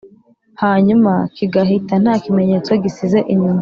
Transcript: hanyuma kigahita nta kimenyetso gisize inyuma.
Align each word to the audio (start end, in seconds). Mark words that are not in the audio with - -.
hanyuma 0.63 1.11
kigahita 1.35 1.93
nta 2.03 2.13
kimenyetso 2.23 2.71
gisize 2.83 3.19
inyuma. 3.33 3.59